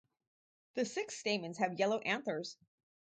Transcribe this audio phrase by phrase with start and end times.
[0.73, 2.57] The six stamens have yellow anthers.